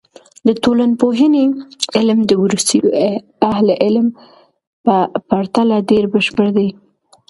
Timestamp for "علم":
1.97-2.19, 3.83-4.07